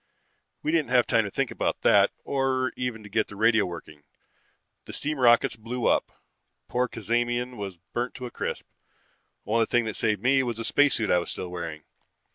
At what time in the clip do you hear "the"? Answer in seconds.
3.27-3.35, 4.85-4.93, 10.57-10.65